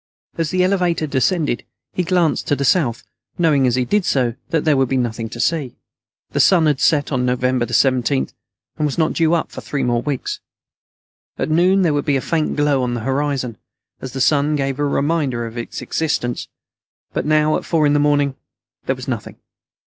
As 0.35 0.49
the 0.49 0.63
elevator 0.63 1.05
descended, 1.05 1.63
he 1.93 2.01
glanced 2.01 2.47
to 2.47 2.55
the 2.55 2.65
south, 2.65 3.03
knowing 3.37 3.67
as 3.67 3.75
he 3.75 3.85
did 3.85 4.03
so 4.03 4.33
that 4.49 4.65
there 4.65 4.75
would 4.75 4.89
be 4.89 4.97
nothing 4.97 5.29
to 5.29 5.39
see. 5.39 5.75
The 6.31 6.39
sun 6.39 6.65
had 6.65 6.79
set 6.79 7.11
on 7.11 7.23
November 7.23 7.67
17th, 7.67 8.33
and 8.77 8.87
was 8.87 8.97
not 8.97 9.13
due 9.13 9.35
up 9.35 9.51
for 9.51 9.61
three 9.61 9.83
more 9.83 10.01
weeks. 10.01 10.39
At 11.37 11.51
noon, 11.51 11.83
there 11.83 11.93
would 11.93 12.05
be 12.05 12.17
a 12.17 12.21
faint 12.21 12.55
glow 12.55 12.81
on 12.81 12.95
the 12.95 13.01
southern 13.01 13.13
horizon, 13.13 13.57
as 14.01 14.13
the 14.13 14.21
sun 14.21 14.55
gave 14.55 14.79
a 14.79 14.85
reminder 14.85 15.45
of 15.45 15.55
its 15.55 15.83
existence, 15.83 16.47
but 17.13 17.23
now, 17.23 17.55
at 17.55 17.63
four 17.63 17.85
in 17.85 17.93
the 17.93 17.99
morning, 17.99 18.33
there 18.87 18.95
was 18.95 19.07
nothing. 19.07 19.37